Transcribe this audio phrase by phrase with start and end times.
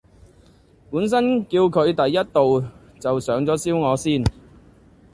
[0.89, 2.67] 本身叫佢第一道
[2.99, 4.23] 就上左燒鵝先